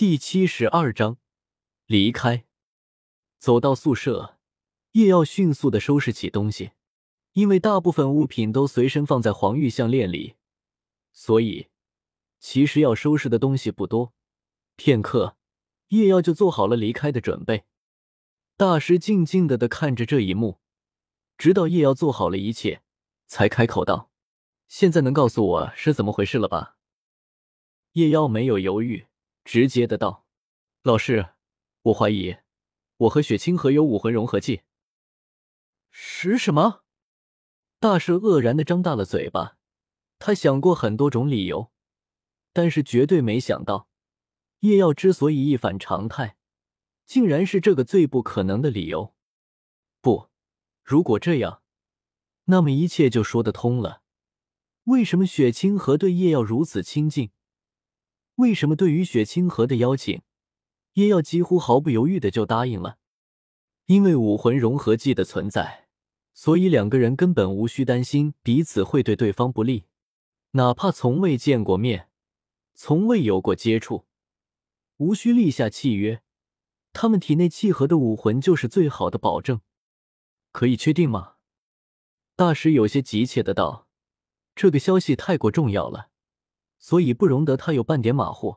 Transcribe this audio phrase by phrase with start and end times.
[0.00, 1.18] 第七十二章
[1.84, 2.46] 离开。
[3.38, 4.38] 走到宿舍，
[4.92, 6.70] 叶耀迅速的收拾起东西，
[7.34, 10.36] 因为大部分物品都随身放在黄玉项链里，
[11.12, 11.68] 所以
[12.38, 14.14] 其实要收拾的东西不多。
[14.76, 15.36] 片刻，
[15.88, 17.64] 叶耀就做好了离开的准备。
[18.56, 20.60] 大师静静的的看着这一幕，
[21.36, 22.80] 直到叶耀做好了一切，
[23.26, 24.10] 才开口道
[24.66, 26.78] ：“现在能告诉我是怎么回事了吧？”
[27.92, 29.08] 叶耀没有犹豫。
[29.44, 30.26] 直接的道
[30.82, 31.30] ：“老师，
[31.82, 32.36] 我怀疑
[32.96, 34.62] 我和雪清河有武魂融合技。”
[35.90, 36.84] 是什么？
[37.78, 39.56] 大师愕然的张大了嘴巴。
[40.18, 41.72] 他想过很多种理由，
[42.52, 43.88] 但是绝对没想到
[44.60, 46.36] 叶耀之所以一反常态，
[47.06, 49.14] 竟然是这个最不可能的理由。
[50.02, 50.28] 不，
[50.84, 51.62] 如果这样，
[52.44, 54.02] 那么一切就说得通了。
[54.84, 57.30] 为什么雪清河对叶耀如此亲近？
[58.40, 60.22] 为什么对于雪清河的邀请，
[60.94, 62.96] 叶耀几乎毫不犹豫的就答应了？
[63.86, 65.88] 因为武魂融合技的存在，
[66.32, 69.84] 所以两个人根本无需担心彼此会对对方不利。
[70.52, 72.08] 哪怕从未见过面，
[72.74, 74.06] 从未有过接触，
[74.96, 76.22] 无需立下契约，
[76.92, 79.60] 他们体内契合的武魂就是最好的保证。
[80.50, 81.34] 可以确定吗？
[82.34, 83.86] 大师有些急切的道
[84.56, 86.09] ：“这个消息太过重要了。”
[86.80, 88.56] 所以不容得他有半点马虎，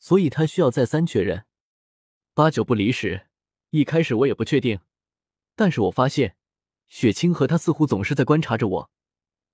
[0.00, 1.44] 所以他需要再三确认，
[2.34, 3.28] 八九不离十。
[3.70, 4.80] 一开始我也不确定，
[5.54, 6.38] 但是我发现
[6.86, 8.90] 雪清和他似乎总是在观察着我，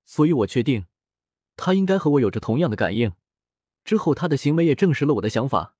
[0.05, 0.87] 所以我确定
[1.57, 3.13] 他应该和我有着同样的感应。
[3.85, 5.77] 之后他的行为也证实了我的想法。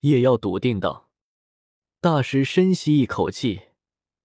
[0.00, 1.10] 叶耀笃定道。
[2.00, 3.68] 大师深吸一口气，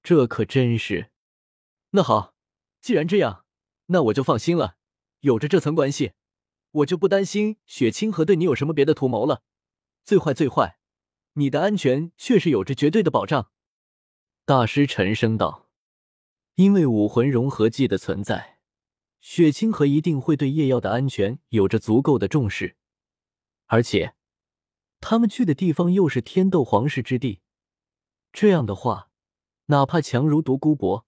[0.01, 1.11] 这可真是……
[1.91, 2.33] 那好，
[2.81, 3.45] 既然这样，
[3.87, 4.77] 那我就放心了。
[5.19, 6.13] 有着这层关系。
[6.71, 9.43] 我就不担心雪清河对你有什么别的图谋了。
[10.03, 10.79] 最坏最坏，
[11.33, 13.51] 你的安全确实有着绝对的保障。”
[14.45, 15.67] 大师沉声道。
[16.55, 18.59] 因为武魂融合技的存在，
[19.21, 22.75] 雪清河一定会对叶耀的安全有着足够的重视。
[23.67, 24.13] 而且，
[24.99, 27.39] 他们去的地方又是天斗皇室之地，
[28.33, 29.09] 这样的话，
[29.67, 31.05] 哪怕强如独孤博，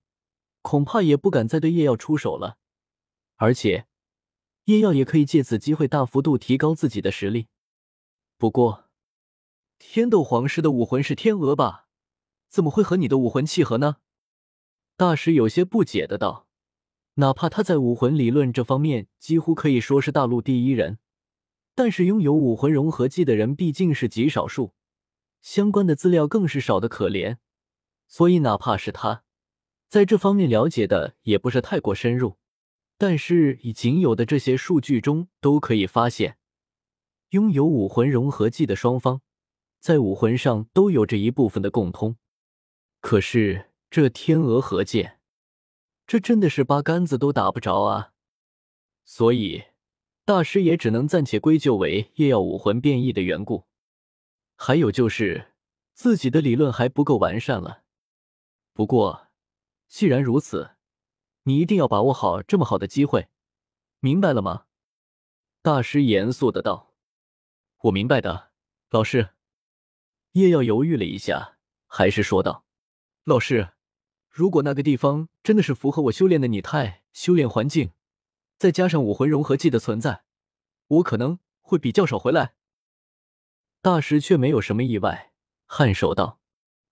[0.62, 2.58] 恐怕也不敢再对叶耀出手了。
[3.36, 3.88] 而且。
[4.66, 7.48] 叶耀也可以借此机会大幅度提高自己的实力。
[8.38, 8.90] 不过，
[9.80, 11.88] 天斗皇室的武魂是天鹅吧？
[12.50, 13.98] 怎么会和你的武魂契合呢？
[14.96, 16.48] 大师有些不解的道。
[17.16, 21.00] 哪怕他在武魂理论这方面几乎可以说是大陆第一人，
[21.76, 24.74] 但是拥有武魂融合技的人毕竟是极少数，
[25.42, 27.38] 相关的资料更是少的可怜。
[28.08, 29.24] 所以，哪怕是他，
[29.90, 32.38] 在这方面了解的也不是太过深入。
[33.02, 36.38] 但是以仅有的这些数据中，都可以发现，
[37.30, 39.22] 拥有武魂融合技的双方，
[39.80, 42.18] 在武魂上都有着一部分的共通。
[43.00, 45.20] 可是这天鹅合剑，
[46.06, 48.12] 这真的是八竿子都打不着啊！
[49.04, 49.64] 所以
[50.24, 53.66] 大师也只能暂且归咎为夜耀武魂变异的缘故。
[54.56, 55.54] 还有就是
[55.96, 57.82] 自己的理论还不够完善了。
[58.74, 59.30] 不过
[59.88, 60.76] 既然如此。
[61.44, 63.30] 你一定要把握好这么好的机会，
[64.00, 64.66] 明白了吗？
[65.62, 66.94] 大师严肃的道。
[67.84, 68.52] 我明白的，
[68.90, 69.32] 老师。
[70.34, 71.58] 叶耀犹豫了一下，
[71.88, 72.66] 还是说道
[73.26, 73.74] ：“老师，
[74.30, 77.92] 如果那个地方真的是符合我修炼的拟态修炼环境，
[78.58, 80.24] 再加上武魂融合技的存在，
[80.88, 82.56] 我可能会比较少回来。”
[83.82, 85.34] 大师却没有什么意外，
[85.68, 86.40] 颔首道：“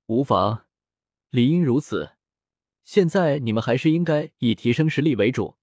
[0.07, 0.66] 无妨，
[1.29, 2.17] 理应如此。”
[2.91, 5.59] 现在你们还是应该以提升实力为主。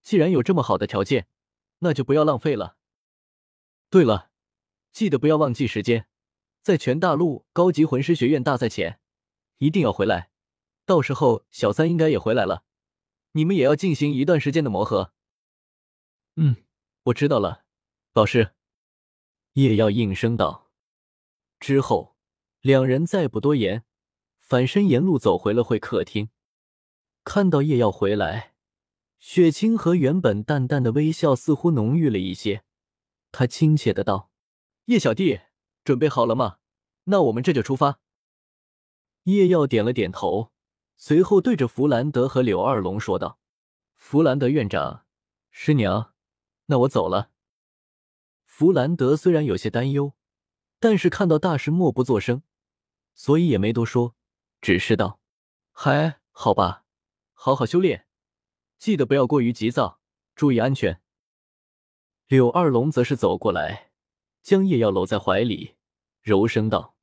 [0.00, 1.26] 既然有这么好的条件，
[1.80, 2.76] 那就不要浪费了。
[3.90, 4.30] 对了，
[4.92, 6.06] 记得不要忘记时间，
[6.62, 9.00] 在全大陆高级魂师学院大赛前，
[9.58, 10.30] 一定要回来。
[10.86, 12.62] 到时候小三应该也回来了，
[13.32, 15.12] 你们也要进行一段时间的磨合。
[16.36, 16.54] 嗯，
[17.06, 17.64] 我知道了，
[18.12, 18.52] 老师。
[19.54, 20.70] 叶耀应声道。
[21.58, 22.14] 之后，
[22.60, 23.82] 两人再不多言，
[24.38, 26.30] 反身沿路走回了会客厅。
[27.24, 28.54] 看到叶耀回来，
[29.18, 32.64] 雪清河原本淡淡的微笑似乎浓郁了一些。
[33.30, 34.30] 他亲切的道
[34.86, 35.40] ：“叶小弟，
[35.84, 36.58] 准备好了吗？
[37.04, 38.00] 那我们这就出发。”
[39.24, 40.52] 叶耀点了点头，
[40.96, 43.38] 随后对着弗兰德和柳二龙说道
[43.94, 45.06] ：“弗兰德院长，
[45.50, 46.12] 师娘，
[46.66, 47.30] 那我走了。”
[48.44, 50.14] 弗兰德虽然有些担忧，
[50.80, 52.42] 但是看到大师默不作声，
[53.14, 54.16] 所以也没多说，
[54.60, 55.20] 只是道
[55.70, 56.80] ：“还好吧。”
[57.44, 58.06] 好好修炼，
[58.78, 59.98] 记得不要过于急躁，
[60.36, 61.02] 注意安全。
[62.28, 63.90] 柳二龙则是走过来，
[64.44, 65.74] 将叶耀搂在怀里，
[66.20, 66.96] 柔声道：“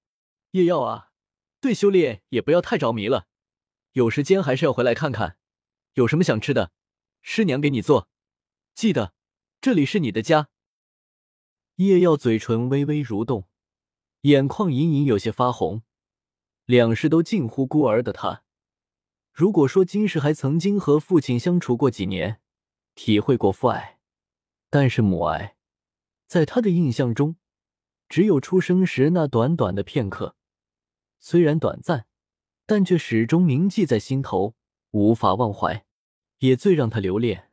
[0.51, 1.11] 叶耀啊，
[1.59, 3.27] 对修炼也不要太着迷了，
[3.91, 5.37] 有时间还是要回来看看。
[5.95, 6.71] 有什么想吃的，
[7.21, 8.07] 师娘给你做。
[8.73, 9.13] 记得，
[9.59, 10.47] 这里是你的家。”
[11.75, 13.49] 叶耀嘴唇微微蠕动，
[14.21, 15.83] 眼眶隐隐有些发红。
[16.63, 18.45] 两世都近乎孤儿的他，
[19.39, 22.41] 如果说金世还曾经和父亲相处过几年，
[22.93, 23.97] 体会过父爱，
[24.69, 25.55] 但是母爱，
[26.27, 27.37] 在他的印象中，
[28.09, 30.35] 只有出生时那短短的片刻。
[31.21, 32.05] 虽然短暂，
[32.65, 34.55] 但却始终铭记在心头，
[34.91, 35.85] 无法忘怀，
[36.39, 37.49] 也最让他留恋。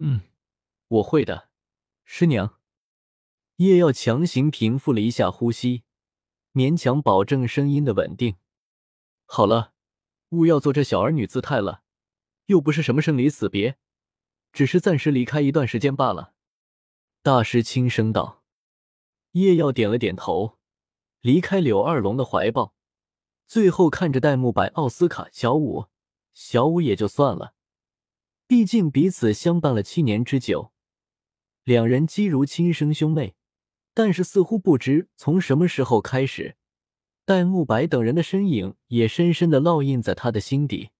[0.00, 0.20] 嗯，
[0.88, 1.48] 我会的，
[2.04, 2.58] 师娘。
[3.56, 5.84] 叶耀强行平复了一下呼吸。
[6.52, 8.36] 勉强保证声音的稳定。
[9.24, 9.69] 好了，
[10.30, 11.82] 勿要做这小儿女姿态了，
[12.46, 13.76] 又不是什么生离死别，
[14.52, 16.34] 只是暂时离开一段时间罢了。
[17.22, 18.42] 大师轻声道。
[19.32, 20.58] 叶耀点了点头，
[21.20, 22.74] 离开柳二龙的怀抱，
[23.46, 25.86] 最后看着戴沐白、奥斯卡、小五，
[26.32, 27.54] 小五也就算了，
[28.48, 30.72] 毕竟彼此相伴了七年之久，
[31.62, 33.36] 两人既如亲生兄妹。
[33.92, 36.56] 但是似乎不知从什么时候开始，
[37.30, 40.90] 戴沐白等人的身影也深深的烙印在他的心底。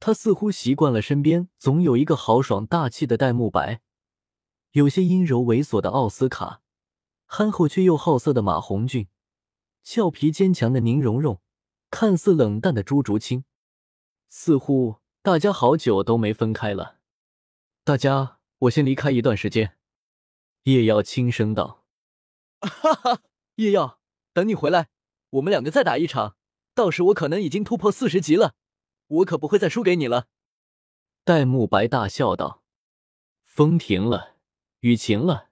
[0.00, 3.80] 他似乎习惯了身边总有一个豪爽大气的戴沐白，
[4.72, 6.62] 有些阴柔猥琐的奥斯卡，
[7.26, 9.06] 憨厚却又好色的马红俊，
[9.84, 11.40] 俏皮坚强的宁荣荣，
[11.92, 13.44] 看似冷淡的朱竹清。
[14.28, 16.96] 似乎大家好久都没分开了。
[17.84, 19.76] 大家，我先离开一段时间。
[20.64, 21.84] 叶瑶轻声道。
[22.58, 23.22] 哈哈，
[23.54, 24.00] 叶耀，
[24.32, 24.88] 等你回来，
[25.30, 26.36] 我们两个再打一场。
[26.74, 28.54] 到时我可能已经突破四十级了，
[29.08, 30.28] 我可不会再输给你了。
[31.24, 32.62] 戴沐白大笑道
[33.42, 34.36] ：“风停了，
[34.80, 35.50] 雨晴了，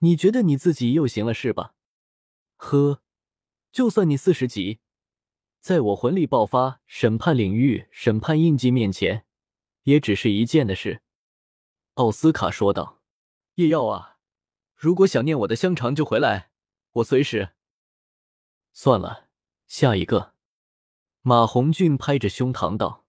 [0.00, 1.74] 你觉得你自己又行了是吧？
[2.56, 3.00] 呵，
[3.72, 4.80] 就算你四十级，
[5.60, 9.24] 在我魂力爆发、审判领域、审判印记面前，
[9.84, 11.00] 也只是一件的事。”
[11.94, 13.00] 奥斯卡说道
[13.56, 14.18] ：“叶耀啊。”
[14.76, 16.50] 如果想念我的香肠，就回来，
[16.92, 17.54] 我随时。
[18.80, 19.26] 算了，
[19.66, 20.34] 下一个。
[21.22, 23.04] 马红俊拍着胸膛道：“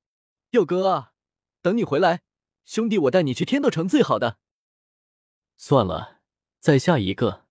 [0.49, 1.13] 佑哥啊，
[1.61, 2.23] 等你回来，
[2.65, 4.39] 兄弟我带你去天斗城最好的。”
[5.57, 6.21] 算了，
[6.59, 7.45] 再下一个。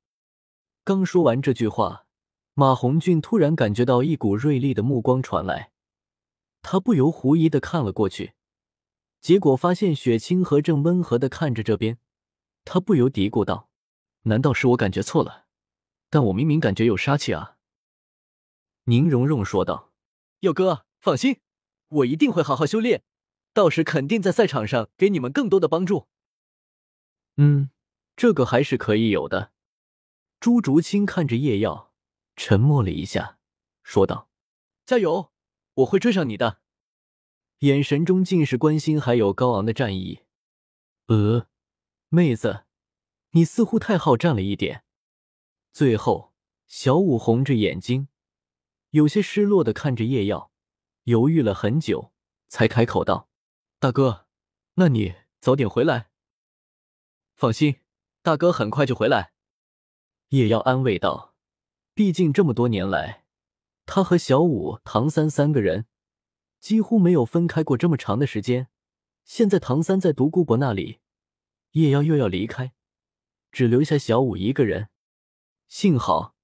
[0.83, 2.07] 刚说完这句话，
[2.55, 5.71] 马红俊突然感觉到一股锐利的目光传来，
[6.61, 8.35] 他不由狐疑的看了过去，
[9.21, 12.01] 结果发现雪清河正温和的看着这边，
[12.65, 13.71] 他不由嘀咕道。
[14.23, 15.47] 难道是我感觉错了？
[16.11, 17.58] 但我明明感觉有杀气啊！
[18.89, 19.93] 宁荣荣说道
[20.41, 21.41] ：“佑哥，放心，
[21.89, 23.03] 我一定会好好修炼，
[23.53, 26.09] 到时肯定在赛场上给你们更多的帮助。”
[27.37, 27.69] 嗯，
[28.17, 29.53] 这个还是可以有的。
[30.41, 31.93] 朱竹清看着叶耀，
[32.35, 33.39] 沉默了一下，
[33.83, 34.31] 说道
[34.87, 35.33] ：“加油，
[35.75, 36.63] 我会追上你的。”
[37.61, 40.21] 眼神中尽是关心，还有高昂的战意。
[41.09, 41.47] 呃，
[42.09, 42.65] 妹子。
[43.33, 44.83] 你似乎太好战了一点。
[45.75, 46.33] 最后，
[46.67, 48.09] 小五红着眼睛，
[48.91, 50.51] 有些失落的看着叶耀，
[51.05, 52.13] 犹豫了很久，
[52.49, 53.29] 才开口道
[53.79, 54.27] ：“大哥，
[54.75, 56.11] 那你早点回来。”
[57.37, 57.81] 放心，
[58.23, 59.33] 大哥很快就回来。”
[60.31, 61.35] 叶耀安慰道。
[61.95, 63.25] 毕竟这么多年来，
[63.85, 65.87] 他和小五、唐三三个人
[66.61, 68.69] 几乎没有分开过这么长的时间。
[69.25, 71.01] 现在唐三在独孤博那里，
[71.73, 72.73] 叶耀又要离开。
[73.51, 74.91] 只留下小五一个人，
[75.67, 76.37] 幸好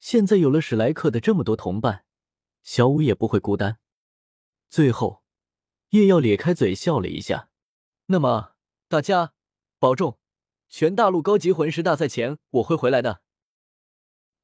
[0.00, 2.04] 现在有了史莱克的这么多同伴，
[2.62, 3.78] 小五也不会孤单。
[4.68, 5.22] 最后，
[5.90, 7.50] 叶耀咧开嘴笑了一下。
[8.06, 8.54] 那么
[8.88, 9.34] 大家
[9.78, 10.18] 保重，
[10.68, 13.22] 全大陆高级魂师大赛前我会回来的。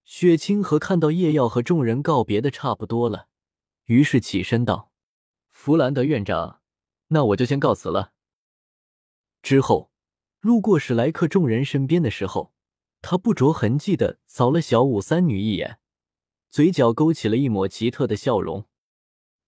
[0.04, 3.26] 雪清河看到叶耀和众人告别的差不多了，
[3.86, 4.92] 于是起身道
[5.50, 6.60] ：“弗兰德院长，
[7.08, 8.12] 那我就先告辞了。”
[9.42, 9.90] 之后。
[10.40, 12.54] 路过史莱克众人身边的时候，
[13.08, 15.78] 他不着痕迹的扫了小五三女一眼，
[16.50, 18.66] 嘴角勾起了一抹奇特的笑容。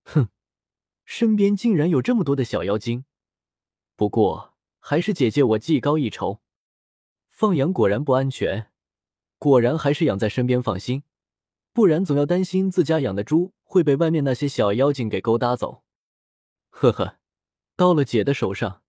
[0.04, 0.28] 哼，
[1.04, 3.04] 身边竟然有这么多的小妖精，
[3.96, 6.40] 不过还是姐姐我技高一筹。
[7.28, 8.70] 放羊果然不安全，
[9.38, 11.02] 果然还是养在身边放心，
[11.72, 15.82] 不然总要担心自家养的猪会被外面那些小妖精给勾搭走。
[16.68, 17.18] 呵呵，
[17.74, 18.82] 到了姐的手上，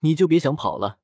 [0.00, 1.00] 你就别想跑了。